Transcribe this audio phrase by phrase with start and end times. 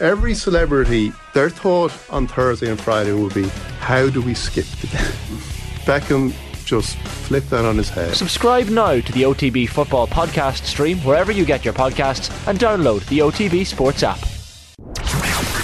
[0.00, 3.48] every celebrity, their thought on Thursday and Friday will be,
[3.80, 5.00] how do we skip the game?
[5.86, 6.32] Beckham
[6.64, 8.14] just flipped that on his head.
[8.14, 13.04] Subscribe now to the OTB Football Podcast stream wherever you get your podcasts and download
[13.06, 14.18] the OTB Sports app.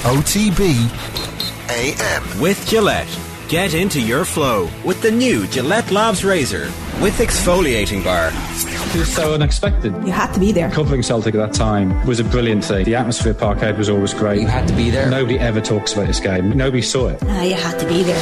[0.04, 0.91] OTB
[1.68, 2.41] AM.
[2.41, 3.09] With Gillette.
[3.48, 6.64] Get into your flow with the new Gillette Labs Razor
[7.00, 8.30] with exfoliating bar.
[8.96, 9.92] It was so unexpected.
[10.06, 10.70] You had to be there.
[10.70, 12.86] Covering Celtic at that time was a brilliant thing.
[12.86, 14.40] The atmosphere at Parkhead was always great.
[14.40, 15.10] You had to be there.
[15.10, 16.56] Nobody ever talks about this game.
[16.56, 17.18] Nobody saw it.
[17.27, 18.16] Ah, you had to be there.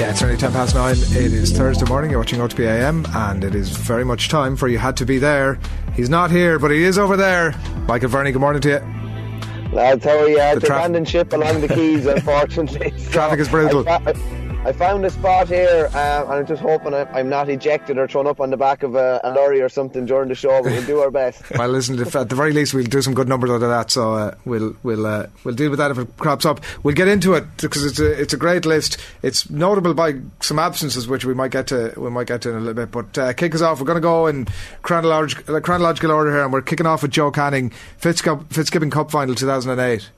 [0.00, 0.92] Yeah, it's only 10 past 9.
[0.96, 2.10] It is Thursday morning.
[2.10, 5.18] You're watching OTB AM, and it is very much time for You Had to Be
[5.18, 5.58] There.
[5.94, 7.54] He's not here, but he is over there.
[7.86, 9.70] Michael Verney, good morning to you.
[9.70, 10.36] Lads, how are you?
[10.36, 12.98] The It's traf- abandoned along the quays, unfortunately.
[12.98, 13.84] So Traffic is brutal.
[14.64, 18.06] I, found a spot here, um, and I'm just hoping I, I'm not ejected or
[18.06, 20.72] thrown up on the back of a, a lorry or something during the show, but
[20.72, 21.42] we'll do our best.
[21.58, 23.90] Well, listen, if, at the very least, we'll do some good numbers out of that.
[23.90, 26.60] So uh, we'll we'll uh, we'll deal with that if it crops up.
[26.82, 28.98] We'll get into it because it's a it's a great list.
[29.22, 32.56] It's notable by some absences, which we might get to we might get to in
[32.56, 32.90] a little bit.
[32.90, 33.80] But uh, kick us off.
[33.80, 34.46] We're going to go in
[34.82, 39.34] chronological, uh, chronological order here, and we're kicking off with Joe Canning, Fitzgibbon Cup final
[39.34, 40.10] 2008.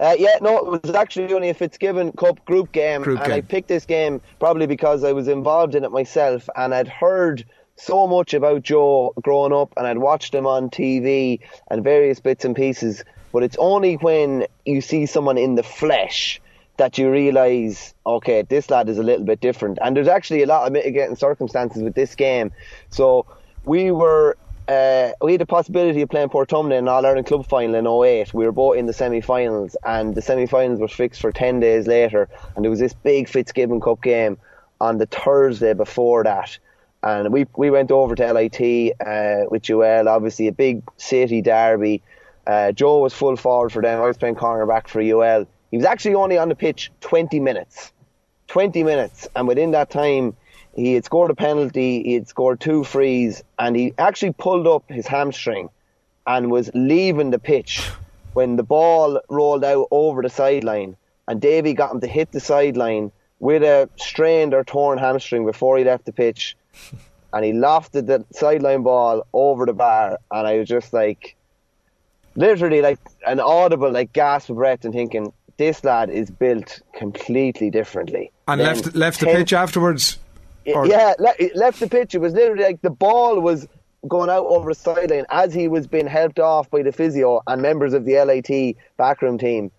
[0.00, 3.36] Uh, yeah, no, it was actually only a Fitzgibbon Cup group game, Group and game.
[3.36, 7.44] I picked this game probably because I was involved in it myself, and I'd heard
[7.76, 11.40] so much about Joe growing up, and I'd watched him on TV
[11.70, 13.04] and various bits and pieces.
[13.32, 16.40] But it's only when you see someone in the flesh
[16.76, 19.78] that you realise, okay, this lad is a little bit different.
[19.82, 22.52] And there's actually a lot of mitigating circumstances with this game.
[22.90, 23.26] So
[23.64, 24.36] we were
[24.72, 28.32] uh, we had the possibility of playing Portumna in All Ireland Club final in 08.
[28.32, 31.60] We were both in the semi finals, and the semi finals were fixed for 10
[31.60, 32.28] days later.
[32.54, 34.38] And there was this big Fitzgibbon Cup game
[34.80, 36.58] on the Thursday before that.
[37.02, 42.02] And we, we went over to LIT uh, with Joel, obviously a big city derby.
[42.46, 44.00] Uh, Joe was full forward for them.
[44.00, 45.46] I was playing cornerback for UL.
[45.70, 47.92] He was actually only on the pitch 20 minutes.
[48.48, 49.28] 20 minutes.
[49.34, 50.36] And within that time,
[50.74, 54.84] he had scored a penalty, he had scored two frees, and he actually pulled up
[54.88, 55.68] his hamstring
[56.26, 57.88] and was leaving the pitch
[58.32, 60.96] when the ball rolled out over the sideline.
[61.28, 65.78] And Davy got him to hit the sideline with a strained or torn hamstring before
[65.78, 66.56] he left the pitch.
[67.32, 70.18] And he lofted the sideline ball over the bar.
[70.30, 71.36] And I was just like,
[72.34, 77.70] literally like an audible like gasp of breath and thinking, this lad is built completely
[77.70, 78.32] differently.
[78.48, 80.18] And Then left left the 10 pitch afterwards.
[80.66, 82.14] Or- yeah, le- it left the pitch.
[82.14, 83.66] It was literally like the ball was
[84.08, 87.62] going out over the sideline as he was being helped off by the physio and
[87.62, 89.70] members of the LIT backroom team.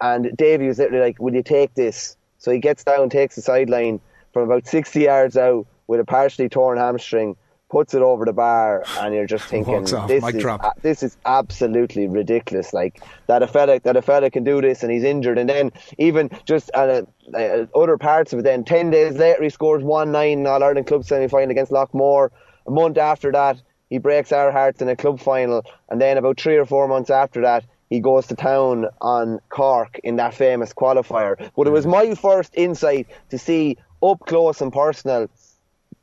[0.00, 3.42] And Davy was literally like, "Will you take this?" So he gets down, takes the
[3.42, 4.00] sideline
[4.32, 7.36] from about sixty yards out with a partially torn hamstring,
[7.70, 12.08] puts it over the bar, and you're just thinking, "This is a- this is absolutely
[12.08, 15.48] ridiculous." Like that a fella that a fella can do this, and he's injured, and
[15.48, 17.02] then even just uh,
[17.34, 18.42] uh, other parts of it.
[18.42, 21.72] Then ten days later, he scores one nine in All Ireland club semi final against
[21.72, 22.30] Lockmore.
[22.66, 26.40] A month after that, he breaks our hearts in a club final, and then about
[26.40, 27.64] three or four months after that.
[27.90, 31.50] He goes to town on Cork in that famous qualifier.
[31.56, 35.28] But it was my first insight to see up close and personal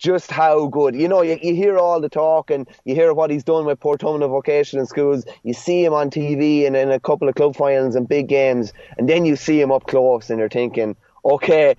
[0.06, 0.96] just how good.
[0.96, 3.80] You know, you, you hear all the talk and you hear what he's done with
[3.80, 5.26] Portumna Vocational Schools.
[5.42, 8.72] You see him on TV and in a couple of club finals and big games,
[9.00, 10.96] and then you see him up close and you're thinking,
[11.26, 11.76] okay,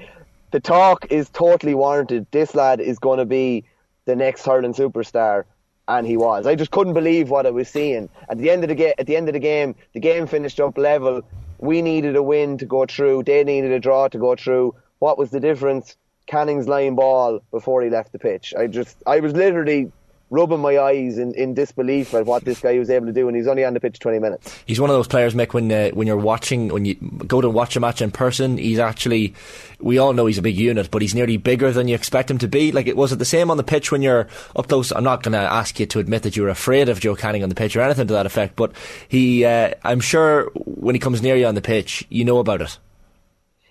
[0.50, 2.26] the talk is totally warranted.
[2.32, 3.65] This lad is going to be
[4.06, 5.44] the next hurling superstar.
[5.86, 6.48] And he was.
[6.48, 8.09] I just couldn't believe what I was seeing.
[8.28, 10.59] At the end of the game, at the end of the game, the game finished
[10.59, 11.22] up level.
[11.59, 13.22] We needed a win to go through.
[13.22, 14.75] They needed a draw to go through.
[14.98, 15.97] What was the difference?
[16.26, 18.54] Canning's line ball before he left the pitch.
[18.56, 19.92] I just, I was literally
[20.28, 23.37] rubbing my eyes in, in disbelief at what this guy was able to do, and
[23.37, 24.62] he's only on the pitch 20 minutes.
[24.66, 25.54] He's one of those players, Mick.
[25.54, 28.78] When uh, when you're watching, when you go to watch a match in person, he's
[28.78, 29.34] actually.
[29.78, 32.38] We all know he's a big unit, but he's nearly bigger than you expect him
[32.38, 32.72] to be.
[32.72, 34.26] Like it was it the same on the pitch when you're
[34.56, 34.91] up close.
[34.91, 37.42] I'm not going to ask you to admit that you were afraid of Joe Canning
[37.42, 38.72] on the pitch or anything to that effect, but
[39.09, 39.44] he.
[39.44, 42.78] Uh, I'm sure when he comes near you on the pitch, you know about it.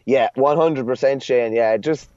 [0.06, 1.54] Yeah, 100% Shane.
[1.54, 2.08] Yeah, just,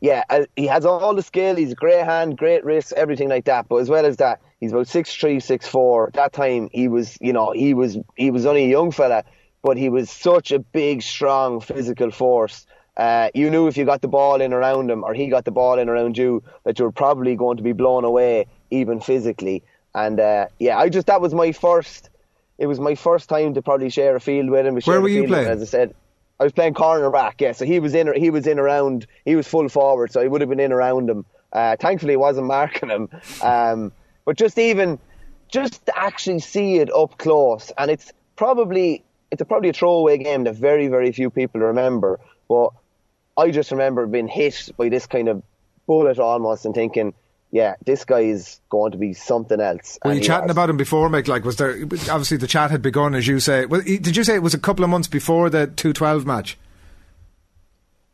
[0.00, 1.56] yeah, uh, he has all the skill.
[1.56, 3.68] He's a great hand, great wrist, everything like that.
[3.68, 6.10] But as well as that, he's about six three, six four.
[6.14, 9.24] That time he was, you know, he was he was only a young fella,
[9.62, 12.66] but he was such a big, strong physical force.
[12.96, 15.52] Uh, you knew if you got the ball in around him or he got the
[15.52, 19.62] ball in around you that you were probably going to be blown away, even physically.
[19.94, 22.10] And uh, yeah, I just that was my first.
[22.58, 24.80] It was my first time to probably share a field with him.
[24.80, 25.48] Where a were you with him, playing?
[25.48, 25.94] As I said,
[26.40, 27.40] I was playing cornerback.
[27.40, 28.12] Yeah, so he was in.
[28.14, 29.06] He was in around.
[29.24, 31.24] He was full forward, so he would have been in around him.
[31.52, 33.08] Uh, thankfully, he wasn't marking him.
[33.42, 33.92] Um,
[34.24, 34.98] but just even,
[35.48, 40.18] just to actually see it up close, and it's probably it's a, probably a throwaway
[40.18, 42.20] game that very very few people remember.
[42.48, 42.70] But
[43.36, 45.42] I just remember being hit by this kind of
[45.86, 47.14] bullet almost and thinking,
[47.50, 49.98] yeah, this guy is going to be something else.
[50.04, 50.52] Were you chatting was.
[50.52, 51.28] about him before, Mick?
[51.28, 53.64] Like, was there obviously the chat had begun, as you say?
[53.66, 56.58] Well, did you say it was a couple of months before the two twelve match?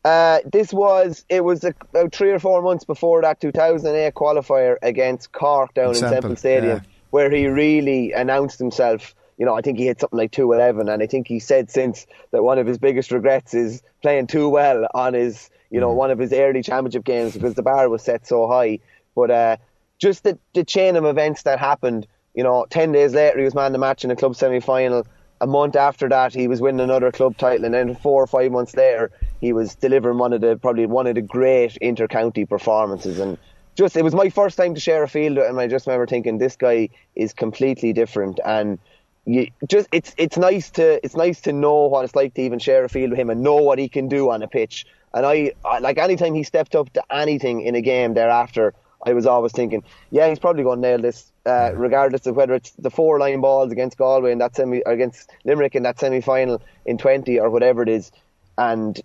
[0.05, 4.77] Uh, this was it was a, about three or four months before that 2008 qualifier
[4.83, 6.83] against Cork down in Semple, Semple Stadium, yeah.
[7.09, 9.15] where he really announced himself.
[9.37, 12.05] You know, I think he hit something like 211, and I think he said since
[12.31, 15.81] that one of his biggest regrets is playing too well on his, you Mm.
[15.81, 18.79] know, one of his early championship games because the bar was set so high.
[19.15, 19.57] But uh,
[19.97, 23.55] just the, the chain of events that happened, you know, 10 days later he was
[23.55, 25.05] man the match in a club semi final.
[25.41, 28.53] A month after that, he was winning another club title, and then four or five
[28.53, 33.19] months later, he was delivering one of the probably one of the great inter-county performances.
[33.19, 33.37] And
[33.75, 35.37] just it was my first time to share a field.
[35.37, 38.79] And I just remember thinking this guy is completely different, and
[39.25, 42.59] you just it's it's nice to it's nice to know what it's like to even
[42.59, 44.85] share a field with him and know what he can do on a pitch.
[45.13, 48.73] And I, I like anytime he stepped up to anything in a game thereafter,
[49.05, 52.55] I was always thinking, yeah, he's probably going to nail this, uh, regardless of whether
[52.55, 55.99] it's the four line balls against Galway in that semi or against Limerick in that
[55.99, 58.11] semi final in twenty or whatever it is.
[58.57, 58.99] And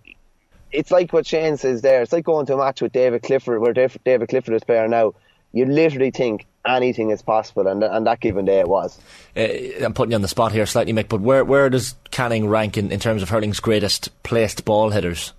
[0.71, 2.01] it's like what Shane says there.
[2.01, 5.13] It's like going to a match with David Clifford, where David Clifford is player now.
[5.53, 8.97] You literally think anything is possible, and and that given day it was.
[9.35, 12.47] Uh, I'm putting you on the spot here slightly, Mick, but where where does Canning
[12.47, 15.33] rank in, in terms of hurling's greatest placed ball hitters?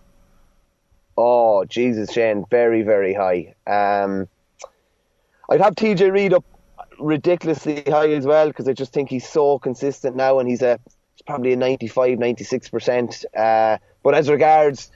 [1.16, 3.54] Oh, Jesus, Shane, very, very high.
[3.66, 4.28] Um,
[5.50, 6.44] I'd have TJ Reid up
[6.98, 10.78] ridiculously high as well because I just think he's so consistent now and he's a
[11.14, 13.24] he's probably a 95, 96%.
[13.36, 14.90] Uh, but as regards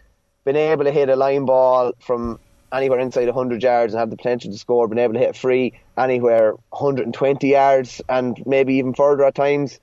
[0.45, 2.39] being able to hit a line ball from
[2.73, 5.73] anywhere inside 100 yards and have the potential to score, being able to hit free
[5.99, 9.81] anywhere 120 yards and maybe even further at times,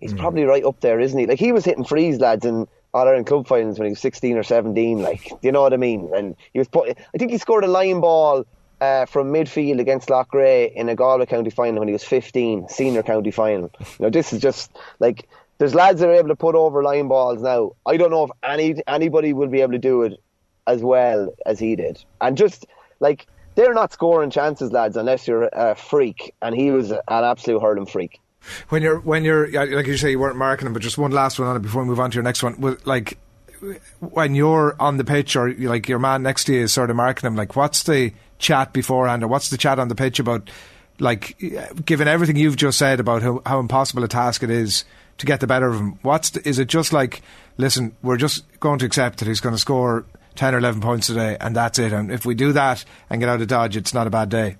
[0.00, 1.26] he's probably right up there, isn't he?
[1.26, 4.36] Like he was hitting frees, lads, in All Ireland club finals when he was 16
[4.36, 5.00] or 17.
[5.02, 6.10] Like, do you know what I mean?
[6.14, 6.90] And he was put.
[6.90, 8.44] I think he scored a line ball
[8.80, 13.02] uh, from midfield against Loughrea in a Galway county final when he was 15, senior
[13.02, 13.70] county final.
[13.78, 15.28] You know, this is just like
[15.58, 17.72] there's lads that are able to put over line balls now.
[17.84, 20.20] I don't know if any anybody will be able to do it
[20.66, 22.02] as well as he did.
[22.20, 22.66] And just
[23.00, 26.34] like they're not scoring chances, lads, unless you're a freak.
[26.40, 28.20] And he was an absolute hurling freak.
[28.70, 31.38] When you're when you're like you say you weren't marking him, but just one last
[31.38, 32.78] one on it before we move on to your next one.
[32.84, 33.18] Like
[34.00, 36.96] when you're on the pitch or like your man next to you is sort of
[36.96, 40.50] marking him, like what's the chat beforehand or what's the chat on the pitch about?
[40.98, 41.38] Like
[41.84, 44.84] given everything you've just said about how, how impossible a task it is
[45.18, 47.22] to get the better of him, what's the, is it just like
[47.60, 50.04] listen, we're just going to accept that he's going to score
[50.34, 51.92] ten or eleven points today, and that's it.
[51.92, 54.56] And if we do that and get out of dodge, it's not a bad day.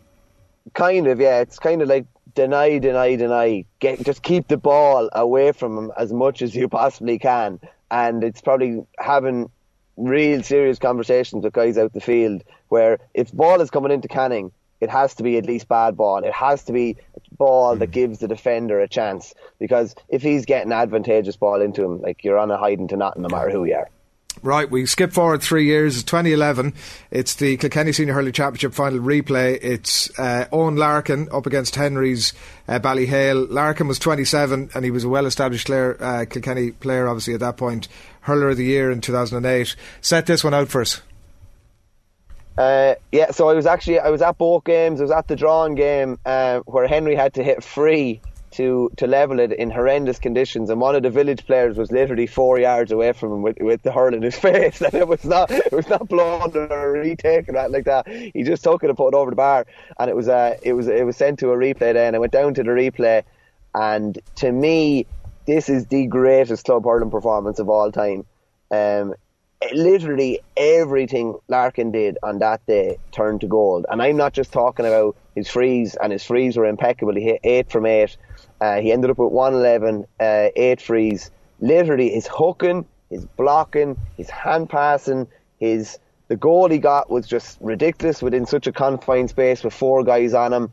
[0.75, 1.41] Kind of, yeah.
[1.41, 3.64] It's kind of like deny, deny, deny.
[3.81, 7.58] Get just keep the ball away from him as much as you possibly can,
[7.91, 9.51] and it's probably having
[9.97, 14.53] real serious conversations with guys out the field where if ball is coming into Canning,
[14.81, 16.25] it has to be at least bad ball.
[16.25, 16.97] It has to be
[17.33, 17.93] ball that hmm.
[17.93, 22.39] gives the defender a chance because if he's getting advantageous ball into him, like you're
[22.39, 23.89] on a hiding to nothing no matter who you are.
[24.43, 25.97] Right, we skip forward three years.
[25.97, 26.73] It's 2011.
[27.11, 29.59] It's the Kilkenny Senior Hurling Championship final replay.
[29.61, 32.33] It's uh, Eoin Larkin up against Henry's
[32.67, 33.51] uh, Ballyhale.
[33.51, 37.59] Larkin was 27 and he was a well established uh, Kilkenny player, obviously, at that
[37.59, 37.88] point.
[38.23, 39.76] Hurler of the Year in 2008.
[40.00, 41.03] Set this one out for us.
[42.57, 45.00] Uh, yeah, so I was actually I was at both games.
[45.00, 48.21] I was at the drawn game uh, where Henry had to hit free
[48.52, 52.26] to to level it in horrendous conditions, and one of the village players was literally
[52.26, 55.25] four yards away from him with, with the hurl in his face, and it was
[55.25, 58.09] not it was not blown or retaken or like that.
[58.09, 59.66] He just took it and put it over the bar,
[59.99, 61.92] and it was uh, it was it was sent to a replay.
[61.95, 63.23] Then I went down to the replay,
[63.75, 65.07] and to me,
[65.47, 68.25] this is the greatest club hurling performance of all time.
[68.71, 69.14] Um,
[69.73, 73.87] literally everything Larkin did on that day turned to gold.
[73.90, 77.14] And I'm not just talking about his frees, and his frees were impeccable.
[77.14, 78.16] He hit eight from eight.
[78.61, 81.31] Uh, he ended up with 111, uh, eight frees.
[81.61, 85.26] Literally, his hooking, his blocking, his hand passing,
[85.59, 85.99] his
[86.29, 90.33] the goal he got was just ridiculous within such a confined space with four guys
[90.33, 90.73] on him.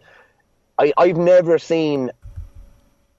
[0.77, 2.11] I, I've never seen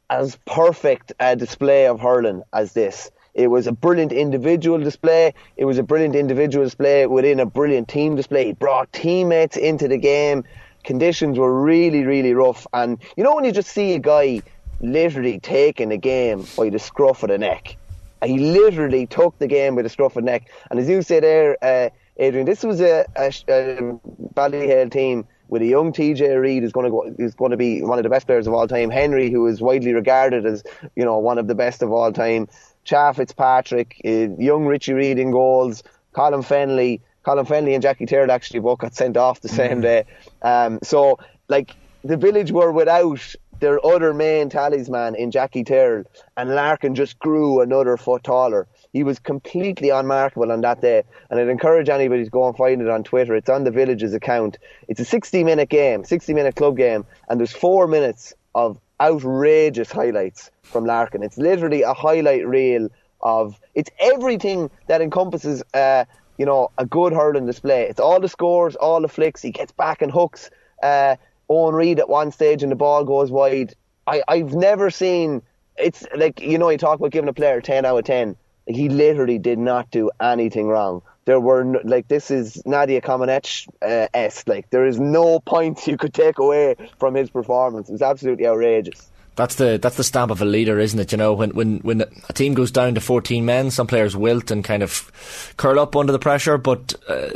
[0.08, 3.10] as perfect a display of hurling as this.
[3.34, 5.34] It was a brilliant individual display.
[5.56, 8.46] It was a brilliant individual display within a brilliant team display.
[8.46, 10.44] He brought teammates into the game.
[10.84, 12.68] Conditions were really, really rough.
[12.72, 14.42] And you know when you just see a guy
[14.80, 17.76] literally taking the game by the scruff of the neck?
[18.24, 20.48] He literally took the game by the scruff of the neck.
[20.70, 24.00] And as you say there, uh, Adrian, this was a, a, a
[24.34, 27.82] Ballyhale team with a young TJ Reid who's going to go, who's going to be
[27.82, 28.90] one of the best players of all time.
[28.90, 30.62] Henry, who is widely regarded as
[30.96, 32.48] you know one of the best of all time.
[32.84, 35.82] Cha Fitzpatrick, uh, young Richie Reid in goals.
[36.12, 40.04] Colin Fenley, Colin Fennelly and Jackie Tyrrell actually both got sent off the same day.
[40.42, 41.18] Um, so
[41.48, 46.04] like the village were without their other main talisman in Jackie Tyrrell,
[46.36, 48.66] and Larkin just grew another foot taller.
[48.92, 52.80] He was completely unmarkable on that day, and I'd encourage anybody to go and find
[52.80, 53.34] it on Twitter.
[53.34, 54.58] It's on the Village's account.
[54.86, 59.90] It's a 60 minute game, 60 minute club game, and there's four minutes of outrageous
[59.90, 61.22] highlights from Larkin.
[61.22, 62.88] It's literally a highlight reel
[63.20, 66.04] of it's everything that encompasses, uh,
[66.36, 67.82] you know, a good hurling display.
[67.88, 69.42] It's all the scores, all the flicks.
[69.42, 70.50] He gets back and hooks.
[70.82, 71.16] Uh,
[71.50, 73.74] Eoin Reid at one stage and the ball goes wide.
[74.06, 75.42] I, I've never seen
[75.78, 78.36] it's like you know you talk about giving a player ten out of ten.
[78.66, 81.02] He literally did not do anything wrong.
[81.24, 85.86] There were no, like this is Nadia Comaneci uh, s like there is no points
[85.86, 87.88] you could take away from his performance.
[87.88, 89.10] It was absolutely outrageous.
[89.38, 91.12] That's the that's the stamp of a leader, isn't it?
[91.12, 94.50] You know, when when when a team goes down to fourteen men, some players wilt
[94.50, 97.30] and kind of curl up under the pressure, but uh,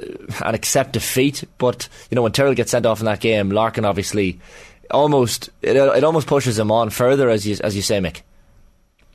[0.45, 1.45] and accept defeat.
[1.59, 4.41] But you know, when Tyrrell gets sent off in that game, Larkin obviously
[4.91, 8.23] almost it, it almost pushes him on further, as you as you say, Mick.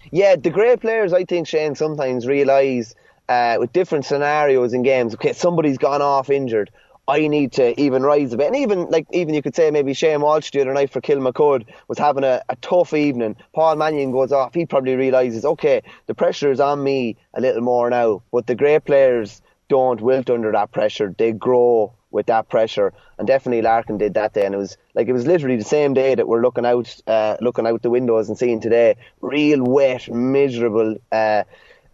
[0.10, 2.96] Yeah, the great players, I think Shane sometimes realise
[3.28, 5.14] uh, with different scenarios in games.
[5.16, 6.72] Okay, somebody's gone off injured
[7.10, 8.48] I need to even rise a bit.
[8.48, 11.66] And even like even you could say maybe Shane Walsh the other night for Kilmacud
[11.88, 13.38] was having a, a tough evening.
[13.54, 14.54] Paul Mannion goes off.
[14.54, 18.24] He probably realises, okay, the pressure is on me a little more now.
[18.32, 21.16] But the great players don't wilt under that pressure.
[21.18, 22.94] They grow with that pressure.
[23.18, 24.46] And definitely Larkin did that day.
[24.46, 27.38] And it was like it was literally the same day that we're looking out uh,
[27.40, 28.96] looking out the windows and seeing today.
[29.22, 31.44] Real wet, miserable uh,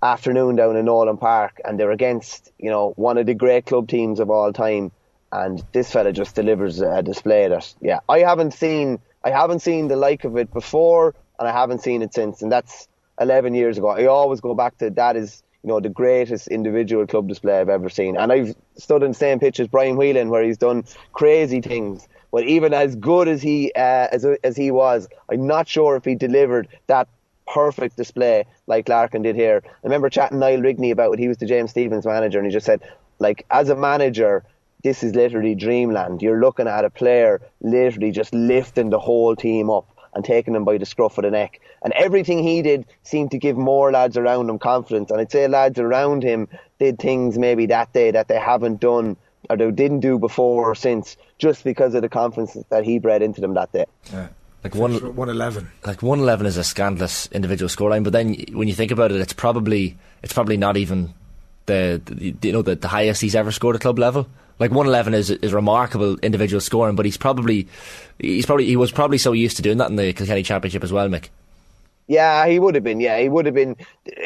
[0.01, 3.87] afternoon down in Nolan Park and they're against, you know, one of the great club
[3.87, 4.91] teams of all time
[5.33, 9.87] and this fella just delivers a display that yeah I haven't seen I haven't seen
[9.87, 12.87] the like of it before and I haven't seen it since and that's
[13.19, 13.89] 11 years ago.
[13.89, 17.69] I always go back to that is you know the greatest individual club display I've
[17.69, 20.83] ever seen and I've stood in the same pitch as Brian Whelahan where he's done
[21.13, 25.67] crazy things but even as good as he uh, as, as he was I'm not
[25.67, 27.07] sure if he delivered that
[27.51, 29.61] perfect display like Larkin did here.
[29.65, 31.19] I remember chatting Niall Rigney about it.
[31.19, 32.81] He was the James Stephens manager and he just said
[33.19, 34.43] like as a manager
[34.83, 36.21] this is literally dreamland.
[36.21, 40.65] You're looking at a player literally just lifting the whole team up and taking them
[40.65, 41.59] by the scruff of the neck.
[41.83, 45.09] And everything he did seemed to give more lads around him confidence.
[45.09, 46.47] And I'd say lads around him
[46.79, 49.17] did things maybe that day that they haven't done
[49.49, 53.21] or they didn't do before or since, just because of the confidence that he bred
[53.21, 53.85] into them that day.
[54.11, 54.27] Yeah.
[54.63, 55.69] Like one, one eleven.
[55.85, 59.19] Like one eleven is a scandalous individual scoreline, but then when you think about it,
[59.19, 61.13] it's probably it's probably not even
[61.65, 64.27] the, the you know the, the highest he's ever scored at club level.
[64.59, 67.67] Like 111 is is remarkable individual scoring, but he's probably
[68.19, 70.91] he's probably he was probably so used to doing that in the Kilkenny Championship as
[70.91, 71.29] well, Mick.
[72.07, 72.99] Yeah, he would have been.
[72.99, 73.77] Yeah, he would have been.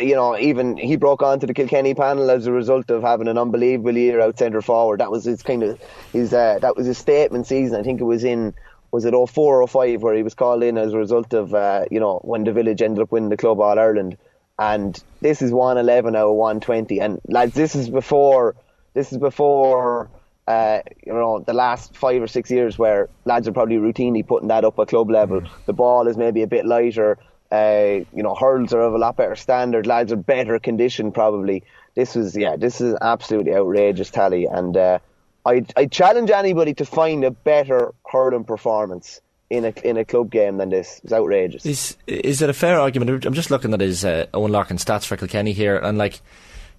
[0.01, 3.37] You know, even he broke onto the Kilkenny panel as a result of having an
[3.37, 4.99] unbelievable year out centre forward.
[4.99, 5.79] That was his kind of
[6.11, 7.79] his uh, that was his statement season.
[7.79, 8.55] I think it was in
[8.91, 11.85] was it 04 or 05 where he was called in as a result of uh,
[11.91, 14.17] you know when the village ended up winning the club all Ireland.
[14.59, 16.99] And this is 111 out of 120.
[16.99, 18.55] And lads, this is before
[18.95, 20.09] this is before
[20.47, 24.47] uh, you know, the last five or six years where lads are probably routinely putting
[24.47, 25.41] that up at club level.
[25.41, 25.49] Mm.
[25.65, 27.17] The ball is maybe a bit lighter.
[27.51, 29.85] Uh, you know, hurls are of a lot better standard.
[29.85, 31.63] Lads are better conditioned probably.
[31.95, 34.45] This was, yeah, this is absolutely outrageous tally.
[34.45, 34.99] And uh,
[35.45, 40.29] I I challenge anybody to find a better hurling performance in a in a club
[40.29, 41.01] game than this.
[41.03, 41.65] It's outrageous.
[41.65, 43.25] Is is it a fair argument?
[43.25, 46.21] I'm just looking at his uh, Eoin Larkin stats for Kilkenny here, and like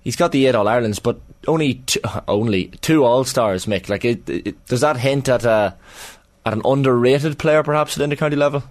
[0.02, 3.66] he's got the eight All Irelands, but only two, only two All Stars.
[3.66, 5.76] Mick, like, it, it, does that hint at a
[6.44, 8.62] at an underrated player, perhaps at intercounty level?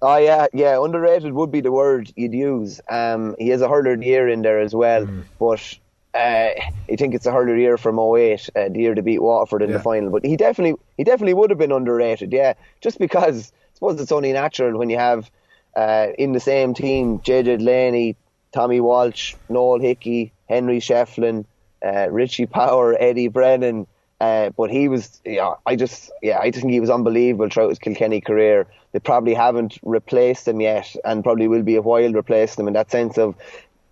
[0.00, 0.82] Oh yeah, yeah.
[0.82, 2.80] Underrated would be the word you'd use.
[2.88, 5.24] Um, he has a hurler year in there as well, mm.
[5.38, 5.78] but
[6.14, 6.50] uh,
[6.90, 9.70] I think it's a harder year from 08, uh, the year to beat Waterford in
[9.70, 9.76] yeah.
[9.76, 10.10] the final.
[10.10, 12.32] But he definitely, he definitely would have been underrated.
[12.32, 15.30] Yeah, just because I suppose it's only natural when you have
[15.76, 18.16] uh, in the same team JJ Delaney,
[18.52, 21.44] Tommy Walsh, Noel Hickey, Henry Shefflin,
[21.84, 23.86] uh, Richie Power, Eddie Brennan.
[24.20, 27.70] Uh, but he was, yeah, I just, yeah, I just think he was unbelievable throughout
[27.70, 28.68] his Kilkenny career.
[28.92, 32.74] They probably haven't replaced him yet, and probably will be a while replacing him in
[32.74, 33.34] that sense of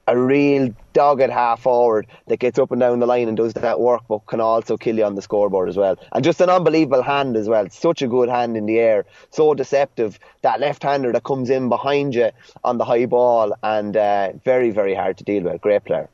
[0.07, 3.80] a real dogged half forward that gets up and down the line and does that
[3.80, 5.97] work, but can also kill you on the scoreboard as well.
[6.12, 7.68] And just an unbelievable hand as well.
[7.70, 10.18] Such a good hand in the air, so deceptive.
[10.42, 12.30] That left hander that comes in behind you
[12.64, 15.61] on the high ball, and uh, very, very hard to deal with.
[15.61, 16.09] Great player.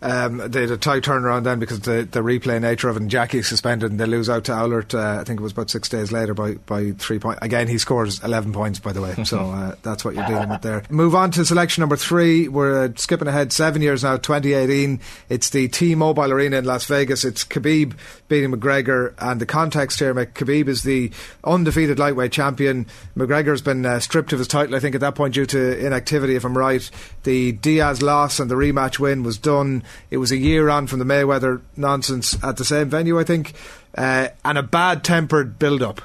[0.00, 3.02] Um, they had a tight turnaround then because the, the replay nature of it.
[3.02, 4.94] And Jackie suspended and they lose out to Oulart.
[4.94, 7.40] Uh, I think it was about six days later by, by three points.
[7.42, 9.14] Again, he scores 11 points, by the way.
[9.28, 10.84] So uh, that's what you're dealing with there.
[10.88, 12.48] Move on to selection number three.
[12.48, 15.00] We're uh, skipping ahead seven years now, 2018.
[15.28, 17.24] It's the T Mobile Arena in Las Vegas.
[17.24, 17.94] It's Khabib
[18.28, 19.14] beating McGregor.
[19.18, 21.10] And the context here, Khabib is the
[21.44, 22.86] undefeated lightweight champion.
[23.16, 26.34] McGregor's been uh, stripped of his title, I think, at that point due to inactivity,
[26.36, 26.88] if I'm right.
[27.22, 29.82] The Diaz loss and the rematch win was done.
[30.10, 33.54] It was a year on from the Mayweather nonsense at the same venue, I think,
[33.96, 36.00] uh, and a bad tempered build up.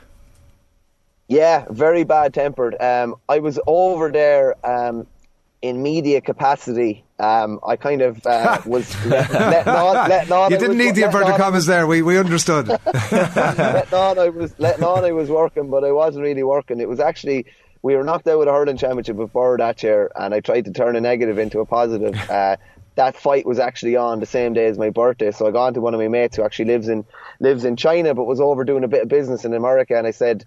[1.28, 2.76] Yeah, very bad tempered.
[2.80, 5.08] Um, I was over there um,
[5.62, 7.03] in media capacity.
[7.20, 10.10] Um, I kind of uh, was letting on.
[10.10, 11.86] Letting on you didn't was, need the inverted commas there.
[11.86, 12.68] We we understood.
[13.12, 15.06] letting on, I was letting on.
[15.06, 16.80] I was working, but I wasn't really working.
[16.80, 17.46] It was actually
[17.84, 20.72] we were knocked out with a hurling championship before that year, and I tried to
[20.72, 22.16] turn a negative into a positive.
[22.34, 22.58] Uh,
[22.96, 25.32] that fight was actually on the same day as my birthday.
[25.32, 27.06] So I got to one of my mates who actually lives in
[27.40, 30.12] lives in China but was over doing a bit of business in America and I
[30.12, 30.46] said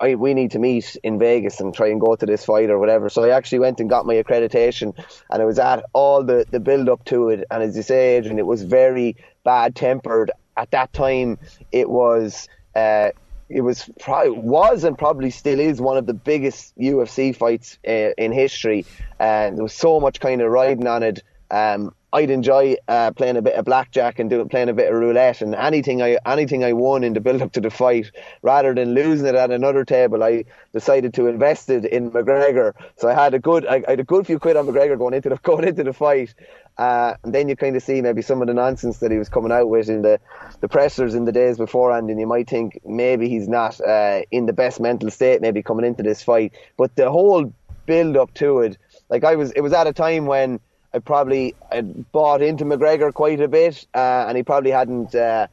[0.00, 2.78] I, we need to meet in Vegas and try and go to this fight or
[2.78, 3.08] whatever.
[3.10, 4.94] So I actually went and got my accreditation
[5.30, 7.44] and I was at all the, the build up to it.
[7.50, 10.30] And as you say, Adrian, it was very bad tempered.
[10.56, 11.38] At that time,
[11.70, 13.10] it was, uh,
[13.50, 18.12] it was probably was and probably still is one of the biggest UFC fights uh,
[18.16, 18.86] in history.
[19.18, 21.22] And there was so much kind of riding on it.
[21.50, 24.98] Um, I'd enjoy uh, playing a bit of blackjack and doing playing a bit of
[24.98, 28.10] roulette and anything I anything I won in the build up to the fight,
[28.42, 32.72] rather than losing it at another table, I decided to invest it in McGregor.
[32.96, 35.14] So I had a good I, I had a good few quid on McGregor going
[35.14, 36.34] into the going into the fight.
[36.78, 39.28] Uh, and then you kind of see maybe some of the nonsense that he was
[39.28, 40.18] coming out with in the,
[40.62, 44.46] the pressers in the days beforehand, and you might think maybe he's not uh, in
[44.46, 46.54] the best mental state, maybe coming into this fight.
[46.78, 47.52] But the whole
[47.84, 48.78] build up to it,
[49.10, 50.58] like I was, it was at a time when
[50.92, 55.46] I probably had bought into McGregor quite a bit, uh, and he probably hadn't uh,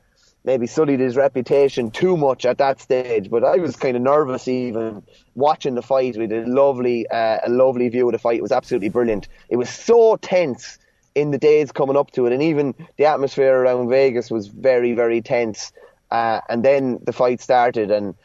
[0.44, 3.30] maybe sullied his reputation too much at that stage.
[3.30, 5.04] But I was kind of nervous even
[5.36, 6.18] watching the fight.
[6.18, 8.38] We a lovely, uh, a lovely view of the fight.
[8.38, 9.28] It was absolutely brilliant.
[9.50, 10.80] It was so tense
[11.14, 14.94] in the days coming up to it, and even the atmosphere around Vegas was very,
[14.94, 15.72] very tense.
[16.10, 18.16] Uh, and then the fight started, and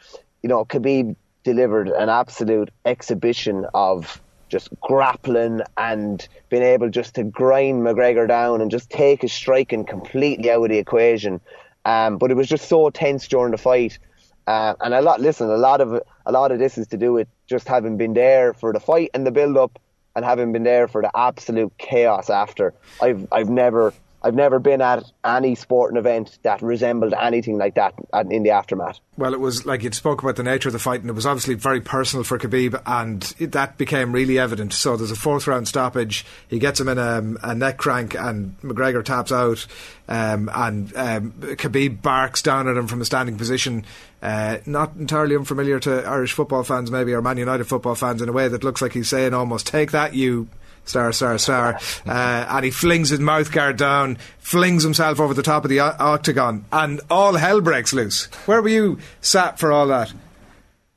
[0.43, 4.21] you know, Khabib delivered an absolute exhibition of
[4.53, 9.85] just grappling and being able just to grind McGregor down and just take his striking
[9.85, 11.41] completely out of the equation.
[11.87, 13.99] Um, but it was just so tense during the fight.
[14.47, 17.13] Uh, and a lot, listen, a lot of a lot of this is to do
[17.13, 19.81] with just having been there for the fight and the build up,
[20.15, 22.75] and having been there for the absolute chaos after.
[23.01, 27.95] I've I've never I've never been at any sporting event that resembled anything like that
[28.31, 29.01] in the aftermath.
[29.17, 31.27] Well, it was like you'd spoke about the nature of the fight, and it was
[31.27, 34.73] obviously very personal for Khabib, and that became really evident.
[34.73, 36.25] So there's a fourth round stoppage.
[36.49, 39.67] He gets him in a, a neck crank, and McGregor taps out,
[40.09, 43.85] um, and um, Khabib barks down at him from a standing position.
[44.23, 48.29] Uh, not entirely unfamiliar to Irish football fans, maybe, or Man United football fans, in
[48.29, 50.49] a way that looks like he's saying almost, "Take that, you."
[50.85, 51.79] Star, star, star.
[52.07, 55.97] Uh, and he flings his mouthguard down, flings himself over the top of the o-
[55.99, 58.27] octagon, and all hell breaks loose.
[58.47, 60.13] Where were you sat for all that?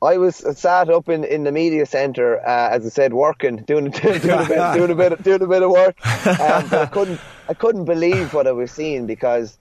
[0.02, 3.90] I was sat up in, in the media centre, uh, as I said, working, doing,
[3.90, 6.06] doing, doing, a, bit, doing, a, bit, doing a bit of work.
[6.26, 9.56] Um, I couldn't I couldn't believe what I was seeing because,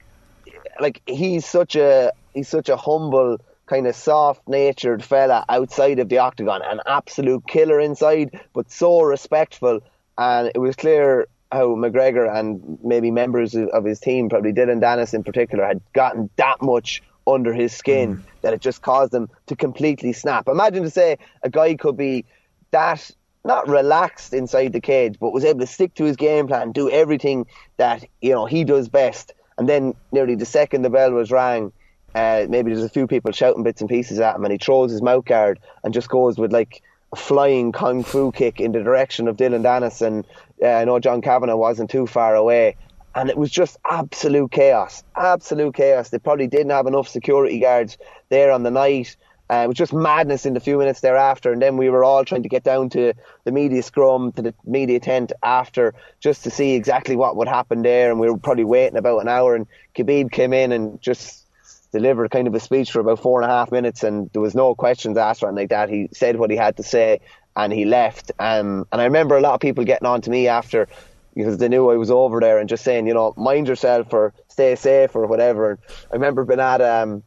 [0.80, 6.10] like, he's such a he's such a humble kind of soft natured fella outside of
[6.10, 9.82] the octagon, an absolute killer inside, but so respectful
[10.18, 15.14] and it was clear how McGregor and maybe members of his team, probably Dillon Danis
[15.14, 18.22] in particular, had gotten that much under his skin mm.
[18.42, 20.48] that it just caused them to completely snap.
[20.48, 22.26] Imagine to say a guy could be
[22.72, 23.10] that
[23.44, 26.90] not relaxed inside the cage, but was able to stick to his game plan, do
[26.90, 27.46] everything
[27.78, 31.72] that you know he does best, and then nearly the second the bell was rang.
[32.14, 34.92] Uh, maybe there's a few people shouting bits and pieces at him, and he throws
[34.92, 36.82] his mouth guard and just goes with like
[37.16, 40.26] flying kung fu kick in the direction of Dillon Danis, and
[40.62, 42.76] uh, I know John Kavanagh wasn't too far away.
[43.16, 46.10] And it was just absolute chaos, absolute chaos.
[46.10, 47.98] They probably didn't have enough security guards
[48.28, 49.16] there on the night.
[49.50, 52.26] Uh, it was just madness in the few minutes thereafter, and then we were all
[52.26, 56.50] trying to get down to the media scrum, to the media tent after, just to
[56.50, 58.10] see exactly what would happen there.
[58.10, 61.45] And we were probably waiting about an hour, and Khabib came in and just
[61.92, 64.56] delivered kind of a speech for about four and a half minutes, and there was
[64.56, 65.90] no questions asked or anything like that.
[65.90, 67.22] He said what he had to say,
[67.56, 68.32] and he left.
[68.40, 70.88] Um, and I remember a lot of people getting on to me after
[71.36, 74.34] because they knew I was over there and just saying, you know, mind yourself or
[74.48, 75.72] stay safe or whatever.
[75.72, 75.80] And
[76.12, 77.24] I remember being at um,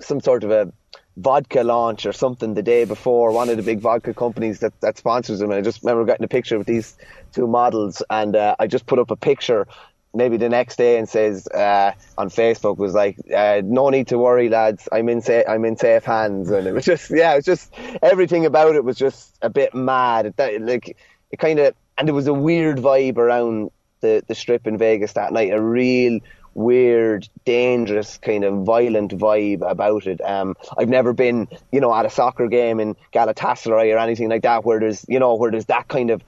[0.00, 0.72] some sort of a
[1.16, 4.96] vodka launch or something the day before, one of the big vodka companies that, that
[4.96, 5.50] sponsors them.
[5.50, 6.96] And I just remember getting a picture with these
[7.32, 9.66] two models and uh, I just put up a picture
[10.14, 14.18] maybe the next day and says uh, on Facebook was like, uh, "No need to
[14.18, 14.88] worry, lads.
[14.92, 17.72] I'm in sa- I'm in safe hands." And it was just, yeah, it was just
[18.02, 20.34] everything about it was just a bit mad.
[20.36, 20.96] That, like
[21.30, 23.70] it kind of, and there was a weird vibe around
[24.00, 25.52] the the strip in Vegas that night.
[25.52, 26.20] A real
[26.54, 30.20] weird, dangerous, kind of violent vibe about it.
[30.20, 34.42] Um, I've never been, you know, at a soccer game in Galatasaray or anything like
[34.42, 36.22] that where there's, you know, where there's that kind of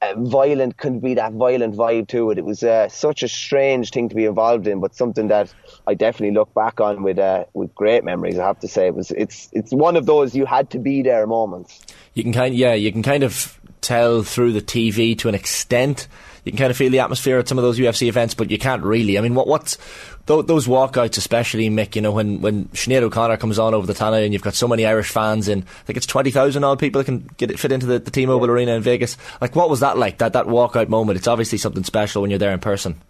[0.00, 2.38] uh, violent could be that violent vibe to it.
[2.38, 5.52] It was uh, such a strange thing to be involved in, but something that
[5.86, 8.38] I definitely look back on with uh, with great memories.
[8.38, 11.02] I have to say, it was it's it's one of those you had to be
[11.02, 11.80] there moments.
[12.14, 16.08] You can kind, yeah, you can kind of tell through the TV to an extent
[16.48, 18.58] you can kind of feel the atmosphere at some of those UFC events, but you
[18.58, 19.18] can't really.
[19.18, 19.78] I mean, what what's
[20.26, 21.94] th- those walkouts, especially Mick?
[21.94, 24.66] You know, when when Sinead O'Connor comes on over the Tannoy, and you've got so
[24.66, 27.58] many Irish fans, and I think it's twenty thousand odd people that can get it
[27.58, 28.48] fit into the, the T-Mobile.
[28.48, 29.16] Arena in Vegas.
[29.40, 30.18] Like, what was that like?
[30.18, 31.18] That that walkout moment?
[31.18, 33.00] It's obviously something special when you're there in person.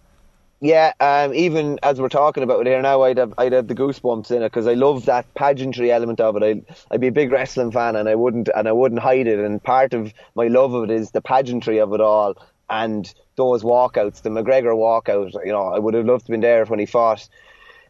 [0.61, 3.75] Yeah, um, even as we're talking about it here now, I'd have I'd have the
[3.75, 6.43] goosebumps in it because I love that pageantry element of it.
[6.43, 9.39] I'd, I'd be a big wrestling fan, and I wouldn't and I wouldn't hide it.
[9.39, 12.35] And part of my love of it is the pageantry of it all,
[12.69, 16.65] and those walkouts, the McGregor walkout, you know, I would have loved to been there
[16.65, 17.27] when he fought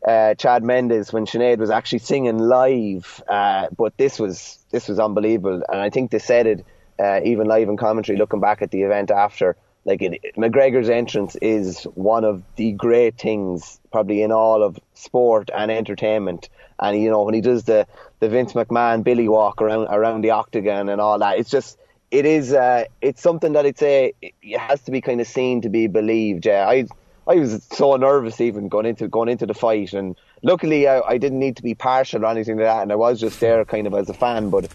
[0.07, 3.21] uh, Chad Mendes when Sinead was actually singing live.
[3.27, 6.65] Uh, but this was this was unbelievable, and I think they said it
[6.99, 9.55] uh, even live in commentary, looking back at the event after.
[9.85, 15.49] Like it, McGregor's entrance is one of the great things, probably in all of sport
[15.55, 16.49] and entertainment.
[16.79, 17.87] And you know when he does the
[18.19, 21.78] the Vince McMahon Billy walk around around the octagon and all that, it's just
[22.11, 25.61] it is uh, it's something that I'd say it has to be kind of seen
[25.61, 26.45] to be believed.
[26.45, 26.87] Yeah, I
[27.27, 31.17] I was so nervous even going into going into the fight, and luckily I, I
[31.17, 33.85] didn't need to be partial or anything like that, and I was just there kind
[33.85, 34.49] of as a fan.
[34.49, 34.67] But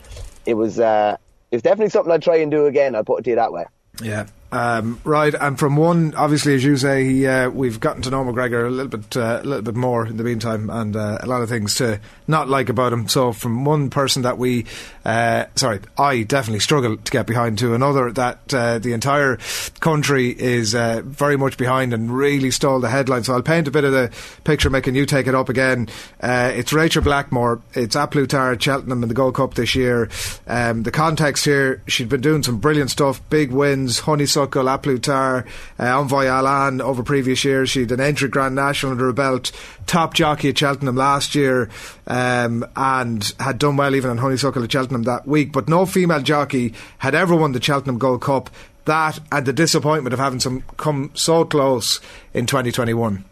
[0.47, 1.17] it was uh,
[1.51, 2.95] it's definitely something I'd try and do again.
[2.95, 3.65] I'll put it to you that way.
[4.03, 8.25] Yeah, um, right, and from one, obviously, as you say, uh, we've gotten to know
[8.25, 11.27] McGregor a little bit, uh, a little bit more in the meantime, and uh, a
[11.27, 13.09] lot of things to not like about him.
[13.09, 14.67] So, from one person that we,
[15.05, 19.39] uh, sorry, I definitely struggle to get behind, to another that uh, the entire
[19.81, 23.25] country is uh, very much behind and really stole the headline.
[23.25, 24.13] So, I'll paint a bit of the
[24.45, 25.89] picture, making you take it up again.
[26.23, 27.61] it's Rachel Blackmore.
[27.73, 28.29] It's A Plus
[28.63, 30.09] Cheltenham in the Gold Cup this year.
[30.47, 35.01] Um, the context here, she'd been doing some brilliant stuff, big wins, honeysuckle A Plus
[35.01, 35.47] Tard,
[35.79, 37.71] uh, Envoi Allen over previous years.
[37.71, 39.53] She'd an Aintree Grand National under her belt,
[39.87, 41.69] top jockey at Cheltenham last year,
[42.07, 45.53] um, and had done well even on Honeysuckle at Cheltenham that week.
[45.53, 48.51] But no female jockey had ever won the Cheltenham Gold Cup.
[48.85, 52.01] That and the disappointment of having some come so close
[52.35, 53.25] in 2021.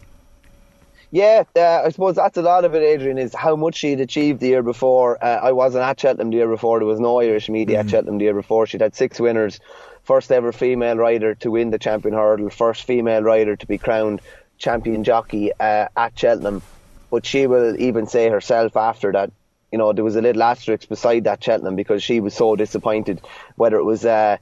[1.13, 4.39] Yeah, uh, I suppose that's a lot of it, Adrian, is how much she'd achieved
[4.39, 5.23] the year before.
[5.23, 6.79] Uh, I wasn't at Cheltenham the year before.
[6.79, 7.79] There was no Irish media mm.
[7.81, 8.65] at Cheltenham the year before.
[8.65, 9.59] She'd had six winners
[10.03, 14.21] first ever female rider to win the champion hurdle, first female rider to be crowned
[14.57, 16.61] champion jockey uh, at Cheltenham.
[17.09, 19.31] But she will even say herself after that,
[19.71, 23.21] you know, there was a little asterisk beside that Cheltenham because she was so disappointed.
[23.55, 24.37] Whether it was uh,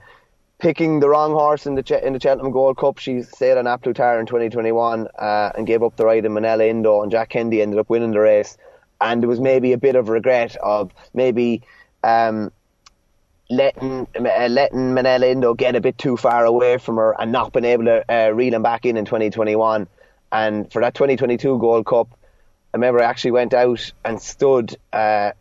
[0.60, 3.68] picking the wrong horse in the Ch- in the Cheltenham Gold Cup, she stayed on
[3.68, 7.12] A Plus Tard in 2021 uh, and gave up the ride in Minella Indo, and
[7.12, 8.58] Jack Kennedy ended up winning the race.
[9.00, 11.64] And there was maybe a bit of regret of maybe
[12.04, 12.52] um,
[13.52, 17.52] letting uh, letting Minella Indo get a bit too far away from her and not
[17.52, 19.88] being able to uh, reel him back in in 2021.
[20.32, 22.08] And for that 2022 Gold Cup,
[22.74, 25.34] I remember I actually went out and stood uh,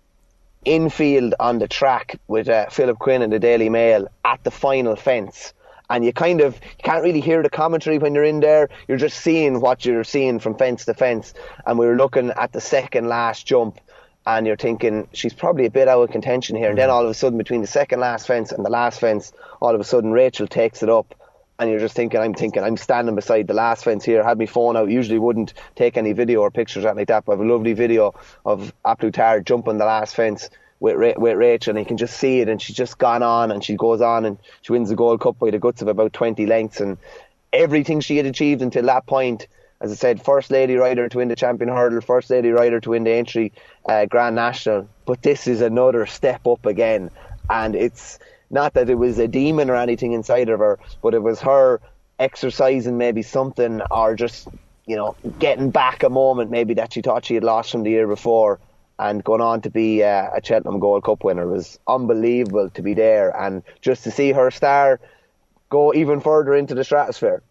[0.64, 4.96] infield on the track with uh, Philip Quinn in the Daily Mail at the final
[4.96, 5.54] fence.
[5.88, 8.68] And you kind of you can't really hear the commentary when you're in there.
[8.88, 11.34] You're just seeing what you're seeing from fence to fence.
[11.66, 13.80] And we were looking at the second last jump
[14.26, 16.70] and you're thinking she's probably a bit out of contention here.
[16.70, 16.92] And then mm.
[16.92, 19.80] all of a sudden, between the second last fence and the last fence, all of
[19.80, 21.14] a sudden Rachel takes it up,
[21.58, 24.24] and you're just thinking, I'm thinking, I'm standing beside the last fence here.
[24.24, 27.24] Had my phone out, usually wouldn't take any video or pictures or anything like that.
[27.24, 30.48] But I have a lovely video of A Plus jumping the last fence
[30.80, 32.48] with with Rachel, and you can just see it.
[32.48, 35.38] And she's just gone on, and she goes on, and she wins the Gold Cup
[35.38, 36.98] by the guts of about 20 lengths, and
[37.52, 39.46] everything she had achieved until that point
[39.80, 42.90] as I said, first lady rider to win the champion hurdle, first lady rider to
[42.90, 43.50] win the Aintree
[43.88, 44.88] uh, Grand National.
[45.06, 47.10] But this is another step up again,
[47.48, 48.18] and it's
[48.50, 51.80] not that it was a demon or anything inside of her, but it was her
[52.18, 54.46] exercising maybe something or just
[54.86, 57.90] you know getting back a moment maybe that she thought she had lost from the
[57.90, 58.60] year before
[58.98, 62.82] and going on to be uh, a Cheltenham Gold Cup winner it was unbelievable to
[62.82, 63.34] be there.
[63.34, 65.00] And just to see her star
[65.70, 67.42] go even further into the stratosphere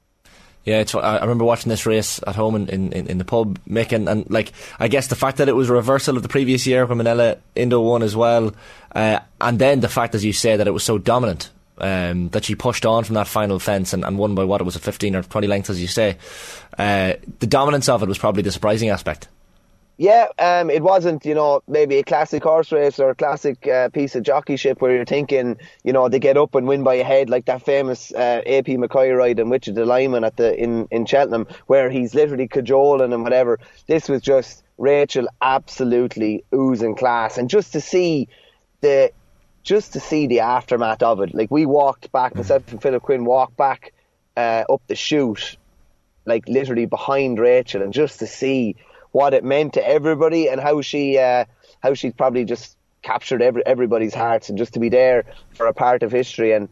[0.66, 3.92] Yeah, it's, I remember watching this race at home in, in, in the pub, Mick,
[3.92, 6.86] and, like I guess the fact that it was a reversal of the previous year
[6.86, 8.54] when Minella Indo won as well,
[8.94, 11.50] uh, and then the fact, as you say, that it was so dominant.
[11.82, 14.66] Um, that she pushed on from that final fence and, and won by what it
[14.66, 16.18] was a 15 or 20 lengths, as you say.
[16.78, 19.30] Uh, the dominance of it was probably the surprising aspect.
[20.00, 23.90] Yeah, um, it wasn't, you know, maybe a classic horse race or a classic uh,
[23.90, 27.04] piece of jockeyship where you're thinking, you know, they get up and win by a
[27.04, 31.06] head like that famous uh, AP McCoy ride in Wichita Lineman at the in, in
[31.06, 33.60] Cheltenham where he's literally cajoling and whatever.
[33.88, 38.30] This was just Rachel absolutely oozing class, and just to see
[38.80, 39.12] the
[39.64, 41.36] just to see the aftermath of it.
[41.36, 43.92] Like we walked back, myself and Philip Quinn walked back
[44.38, 45.58] uh, up the chute,
[46.26, 48.78] like literally behind Rachel, and just to see
[49.12, 51.46] what it meant to everybody and how she uh,
[51.82, 55.74] how she probably just captured every, everybody's hearts and just to be there for a
[55.74, 56.52] part of history.
[56.52, 56.70] And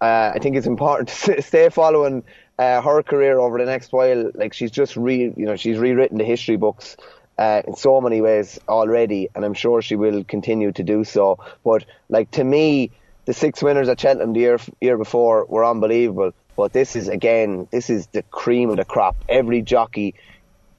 [0.00, 2.24] uh, I think it's important to stay following
[2.58, 4.30] uh, her career over the next while.
[4.34, 6.96] Like she's just re you know she's rewritten the history books
[7.38, 11.38] uh, in so many ways already and I'm sure she will continue to do so.
[11.64, 12.90] But like to me
[13.26, 16.32] the six winners at Cheltenham the year year before were unbelievable.
[16.56, 19.16] But this is again this is the cream of the crop.
[19.28, 20.14] Every jockey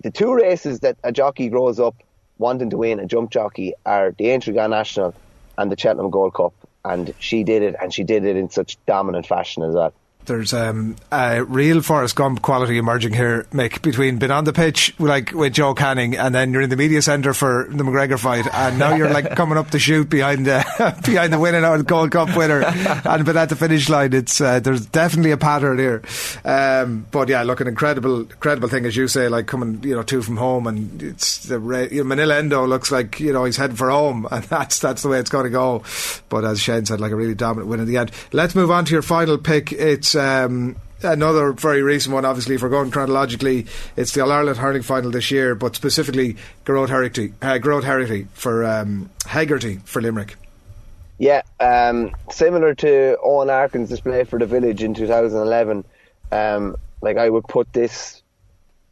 [0.03, 1.95] the two races that a jockey grows up
[2.37, 5.15] wanting to win, a jump jockey, are the Aintree National
[5.57, 6.53] and the Cheltenham Gold Cup.
[6.85, 9.93] And she did it, and she did it in such dominant fashion as well
[10.27, 14.93] there's um, a real Forrest Gump quality emerging here, Mick, between being on the pitch
[14.99, 18.47] like with Joe Canning and then you're in the media centre for the McGregor fight
[18.53, 20.63] and now you're like coming up the chute behind the
[21.05, 24.59] behind the winning out Gold Cup winner and but at the finish line it's uh,
[24.59, 26.01] there's definitely a pattern here.
[26.45, 30.03] Um, but yeah, look, an incredible incredible thing as you say, like coming you know
[30.03, 31.55] two from home and it's the
[31.91, 35.01] you know, Minella Indo looks like you know he's heading for home and that's that's
[35.03, 35.83] the way it's going to go.
[36.29, 38.11] But as Shane said, like a really dominant win in the end.
[38.31, 39.71] Let's move on to your final pick.
[39.71, 44.57] It's um, another very recent one, obviously, if we're going chronologically, it's the All Ireland
[44.57, 46.89] hurling final this year, but specifically Gearóid
[47.41, 50.35] Hegarty, uh, for um, Hegarty for Limerick.
[51.19, 55.83] Yeah, um, similar to Eoin Larkin's display for the village in 2011.
[56.31, 58.21] Um, like I would put this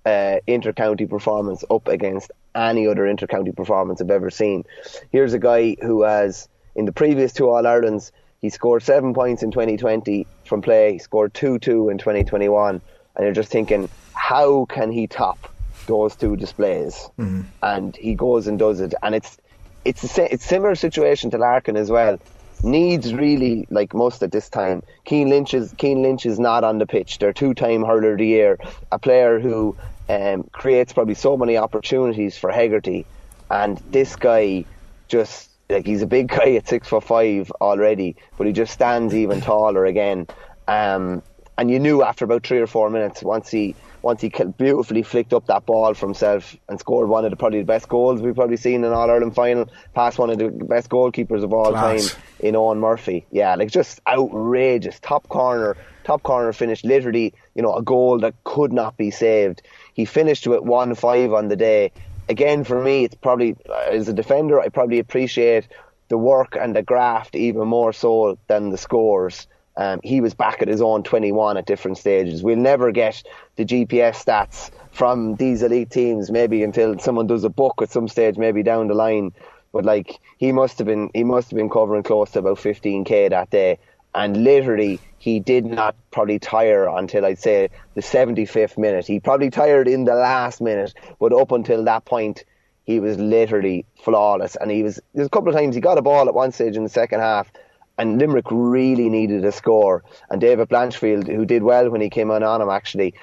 [0.06, 4.64] uh, inter-county performance up against any other inter-county performance I've ever seen.
[5.12, 9.44] Here's a guy who has, in the previous two All Irelands, he scored seven points
[9.44, 10.94] in 2020 from play.
[10.94, 12.82] He scored 2 2 in 2021.
[13.16, 15.52] And you're just thinking, how can he top
[15.88, 17.10] those two displays?
[17.18, 17.42] Mm-hmm.
[17.64, 18.94] And he goes and does it.
[19.02, 19.38] And it's
[19.86, 22.20] it's a it's similar situation to Larkin as well.
[22.64, 24.82] Needs really like most at this time.
[25.08, 27.20] Cian Lynch is Cian Lynch is not on the pitch.
[27.20, 28.58] They're two time hurler of the year,
[28.92, 29.78] a player who
[30.10, 33.06] um, creates probably so many opportunities for Hegarty,
[33.52, 34.66] and this guy
[35.08, 39.14] just like he's a big guy at six foot five already, but he just stands
[39.14, 40.28] even taller again.
[40.68, 41.22] Um,
[41.58, 45.34] and you knew after about three or four minutes, once he once he beautifully flicked
[45.34, 48.36] up that ball for himself and scored one of the probably the best goals we've
[48.36, 52.14] probably seen in All Ireland final, past one of the best goalkeepers of all Class.
[52.14, 53.26] time in Eoin Murphy.
[53.32, 58.36] Yeah, like just outrageous top corner, top corner finish, literally, you know, a goal that
[58.44, 59.64] could not be saved.
[59.96, 61.92] He finished with one five on the day,
[62.30, 63.56] again, for me, it's probably
[63.90, 65.68] as a defender, I probably appreciate
[66.08, 69.48] the work and the graft even more so than the scores.
[69.78, 72.44] Um, he was back at his own 21 at different stages.
[72.44, 73.24] We'll never get
[73.58, 78.08] the GPS stats from these elite teams, maybe until someone does a book at some
[78.08, 79.34] stage, maybe down the line.
[79.74, 83.30] But like he must have been, he must have been covering close to about 15k
[83.32, 83.78] that day,
[84.16, 89.06] and literally he did not probably tire until I'd say the 75th minute.
[89.06, 92.46] He probably tired in the last minute, but up until that point,
[92.86, 94.56] he was literally flawless.
[94.56, 96.78] And he was there's a couple of times he got a ball at one stage
[96.78, 97.52] in the second half,
[97.98, 100.04] and Limerick really needed a score.
[100.30, 103.16] And David Blanchfield, who did well when he came on on him, actually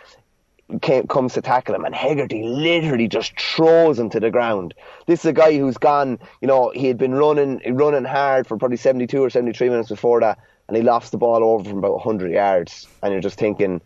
[0.81, 4.75] came, comes to tackle him, and Hegarty literally just throws him to the ground.
[5.07, 6.19] This is a guy who's gone.
[6.41, 10.21] You know, he had been running running hard for probably 72 or 73 minutes before
[10.21, 13.81] that and he lofts the ball over from about 100 yards, and you're just thinking,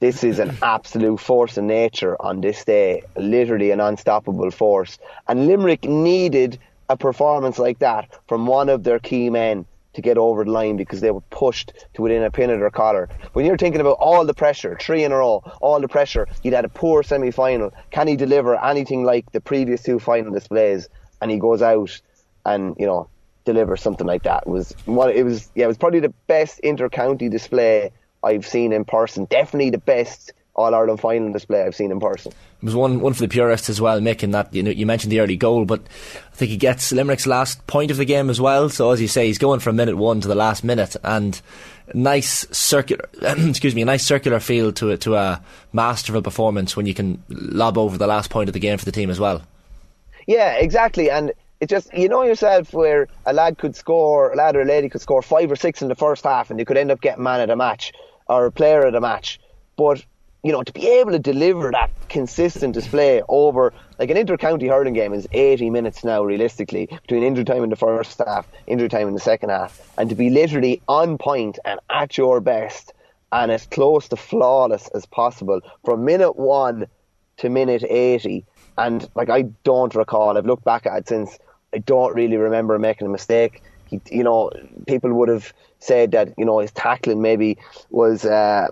[0.00, 4.98] this is an absolute force of nature on this day, literally an unstoppable force.
[5.28, 6.58] And Limerick needed
[6.90, 9.64] a performance like that from one of their key men
[9.96, 12.70] to get over the line because they were pushed to within a pin of their
[12.70, 13.08] collar.
[13.32, 16.52] When you're thinking about all the pressure, three in a row, all the pressure, he'd
[16.52, 17.72] had a poor semi final.
[17.90, 20.88] Can he deliver anything like the previous two final displays?
[21.20, 22.00] And he goes out
[22.44, 23.08] and, you know,
[23.46, 24.44] deliver something like that.
[24.46, 25.50] It was what it was.
[25.54, 27.90] Yeah, it was probably the best inter-county display
[28.22, 29.24] I've seen in person.
[29.24, 32.32] Definitely the best All Ireland final display I've seen in person.
[32.32, 35.12] It was one one for the purists as well, making that you know you mentioned
[35.12, 35.82] the early goal, but
[36.32, 38.70] I think he gets Limerick's last point of the game as well.
[38.70, 41.38] So as you say, he's going from minute one to the last minute, and
[41.92, 45.42] nice circular excuse me, a nice circular feel to it to a
[45.72, 48.92] masterful performance when you can lob over the last point of the game for the
[48.92, 49.42] team as well.
[50.26, 54.56] Yeah, exactly, and it just you know yourself where a lad could score, a lad
[54.56, 56.78] or a lady could score five or six in the first half, and you could
[56.78, 57.92] end up getting man of the match
[58.26, 59.38] or player of the match,
[59.76, 60.02] but
[60.46, 64.94] you know, to be able to deliver that consistent display over like an inter-county hurling
[64.94, 69.08] game is 80 minutes now realistically between injury time in the first half, injury time
[69.08, 72.92] in the second half, and to be literally on point and at your best
[73.32, 76.86] and as close to flawless as possible from minute one
[77.38, 78.44] to minute 80.
[78.78, 81.40] And like I don't recall, I've looked back at it since.
[81.74, 83.64] I don't really remember making a mistake.
[83.86, 84.52] He, you know,
[84.86, 87.58] people would have said that you know his tackling maybe
[87.90, 88.24] was.
[88.24, 88.68] Uh,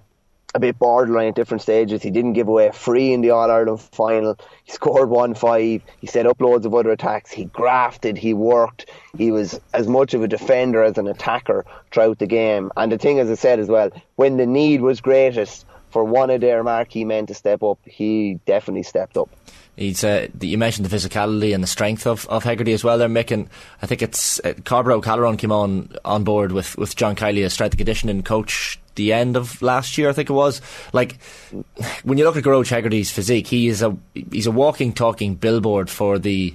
[0.55, 2.03] a bit borderline at different stages.
[2.03, 4.39] He didn't give away a free in the All Ireland final.
[4.65, 5.83] He scored one five.
[6.01, 7.33] He set up loads of other attacks.
[7.33, 8.17] He grafted.
[8.17, 8.89] He worked.
[9.19, 12.71] He was as much of a defender as an attacker throughout the game.
[12.77, 16.31] And the thing, as I said as well, when the need was greatest for one
[16.31, 19.31] of their marquee men to step up, he definitely stepped up.
[19.77, 22.97] He's uh, you mentioned the physicality and the strength of, of Hegarty as well.
[22.97, 23.51] They're making,
[23.83, 27.53] I think it's uh, Carborough O'Callaghan came on on board with, with John Kiely as
[27.53, 30.61] strength and conditioning coach the end of last year, I think it was.
[30.93, 31.19] Like
[32.05, 35.91] when you look at Gearóid Hegarty's physique, he is a he's a walking, talking billboard
[35.91, 36.55] for the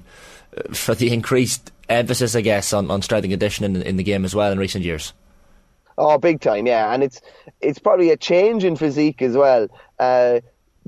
[0.56, 4.04] uh, for the increased emphasis, I guess, on, on strength and conditioning in, in the
[4.04, 5.14] game as well in recent years.
[5.98, 7.20] Oh, big time, yeah, and it's
[7.60, 9.68] it's probably a change in physique as well.
[10.00, 10.40] Uh,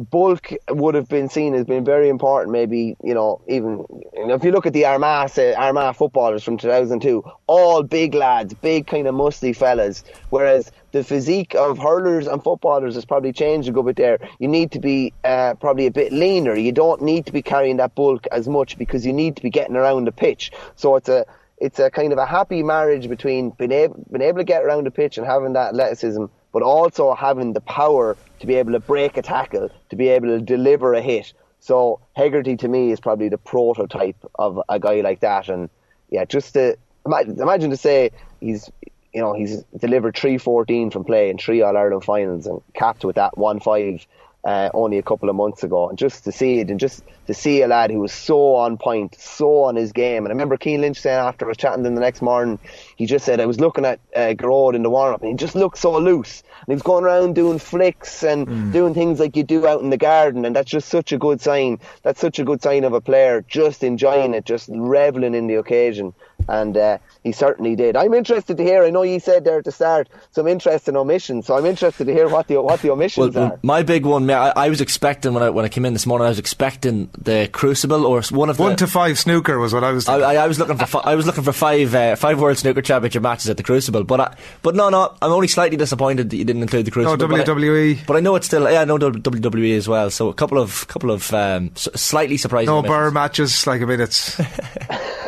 [0.10, 2.52] bulk would have been seen as being very important.
[2.52, 6.44] Maybe you know, even you know, if you look at the Armagh uh, Armagh footballers
[6.44, 10.04] from 2002, all big lads, big kind of musty fellas.
[10.30, 14.20] Whereas the physique of hurlers and footballers has probably changed a good bit there.
[14.40, 16.56] You need to be uh, probably a bit leaner.
[16.56, 19.50] You don't need to be carrying that bulk as much because you need to be
[19.50, 20.52] getting around the pitch.
[20.76, 21.26] So it's a
[21.58, 24.86] it's a kind of a happy marriage between being able, being able to get around
[24.86, 28.80] the pitch and having that athleticism but also having the power to be able to
[28.80, 31.34] break a tackle, to be able to deliver a hit.
[31.60, 35.48] So Hegarty to me is probably the prototype of a guy like that.
[35.50, 35.70] And
[36.10, 38.70] yeah, just to imagine, imagine to say he's
[39.14, 43.04] you know he's delivered three fourteen from play in three All Ireland finals and capped
[43.04, 44.06] with that one five
[44.44, 45.90] uh, only a couple of months ago.
[45.90, 48.78] And just to see it and just to see a lad who was so on
[48.78, 50.26] point, so on his game.
[50.26, 52.60] And I remember Cian Lynch saying after I was chatting to him the next morning,
[52.96, 55.36] he just said, I was looking at uh, Gearóid in the warm up and he
[55.36, 56.42] just looked so loose.
[56.42, 58.72] And he was going around doing flicks and mm.
[58.72, 60.46] doing things like you do out in the garden.
[60.46, 61.80] And that's just such a good sign.
[62.04, 65.56] That's such a good sign of a player just enjoying it, just reveling in the
[65.56, 66.14] occasion
[66.48, 67.96] and uh, he certainly did.
[67.96, 68.84] I'm interested to hear.
[68.84, 72.14] I know you said there at the start some interesting omissions, so I'm interested to
[72.14, 73.60] hear what the what the omissions well, are.
[73.62, 76.26] My big one, I, I, was expecting when I when I came in this morning,
[76.26, 79.84] I was expecting the Crucible or one of one the, to five snooker was what
[79.84, 80.08] I was.
[80.08, 82.58] I, I, I, was looking for fi- I was looking for five uh, five World
[82.58, 86.30] Snooker Championship matches at the Crucible, but I, but no, no, I'm only slightly disappointed
[86.30, 87.28] that you didn't include the Crucible.
[87.28, 90.10] No WWE, but I, but I know it's still yeah, I know WWE as well.
[90.10, 92.68] So a couple of couple of um, slightly surprising.
[92.68, 94.40] No bar matches, like a mean, it's.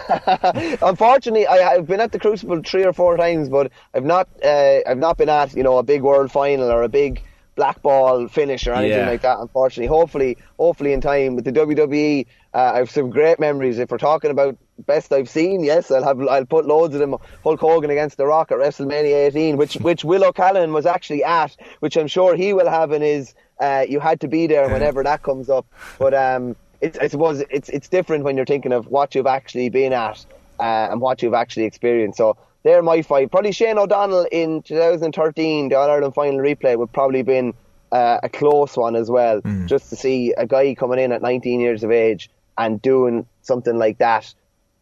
[1.04, 4.80] Unfortunately, I, have been at the Crucible three or four times, but I've not uh,
[4.88, 7.22] I've not been at you know a big World Final or a big
[7.56, 9.10] black ball finish or anything yeah.
[9.10, 9.38] like that.
[9.40, 13.80] Unfortunately, hopefully, hopefully in time with the WWE, uh, I have some great memories.
[13.80, 17.18] If we're talking about best I've seen, yes, I'll have I'll put loads of them.
[17.44, 21.54] Hulk Hogan against The Rock at WrestleMania 18, which which Will O'Callaghan was actually at,
[21.82, 23.34] which I'm sure he will have in his.
[23.60, 25.66] Uh, you had to be there whenever that comes up,
[26.00, 29.68] but um, it's, I suppose it's it's different when you're thinking of what you've actually
[29.68, 30.26] been at
[30.60, 32.18] uh, and what you've actually experienced.
[32.18, 33.32] So they're my five.
[33.32, 37.54] Probably Shane O'Donnell in 2013, the All Ireland final replay would probably been
[37.92, 39.42] uh, a close one as well.
[39.42, 39.68] Mm.
[39.68, 43.78] Just to see a guy coming in at 19 years of age and doing something
[43.78, 44.34] like that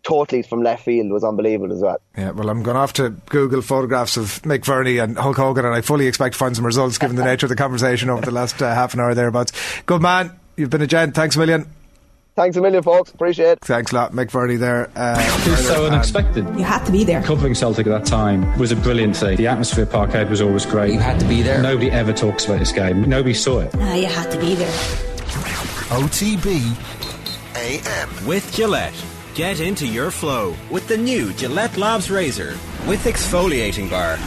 [0.03, 1.97] totally from left field was unbelievable as well.
[2.17, 5.65] Yeah, well, I'm going to have to Google photographs of Mick Verney and Hulk Hogan,
[5.65, 8.25] and I fully expect to find some results given the nature of the conversation over
[8.25, 9.51] the last uh, half an hour thereabouts.
[9.85, 11.15] Good man, you've been a gent.
[11.15, 11.67] Thanks a million.
[12.35, 13.11] Thanks a million, folks.
[13.11, 13.59] Appreciate it.
[13.61, 14.89] Thanks a lot, Mick Verney there.
[14.95, 16.45] Uh, it was so unexpected.
[16.57, 17.21] You had to be there.
[17.23, 19.35] Covering Celtic at that time was a brilliant thing.
[19.37, 20.93] The atmosphere at Parkhead was always great.
[20.93, 21.61] You had to be there.
[21.61, 23.01] Nobody ever talks about this game.
[23.03, 23.75] Nobody saw it.
[23.75, 24.71] Uh, you had to be there.
[25.91, 26.75] OTB
[27.57, 28.25] AM.
[28.25, 28.93] With Gillette.
[29.35, 34.17] Get into your flow with the new Gillette Labs Razor with exfoliating bar.